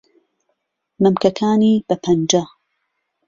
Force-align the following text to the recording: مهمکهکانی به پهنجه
مهمکهکانی 1.01 1.73
به 1.87 1.95
پهنجه 2.03 2.43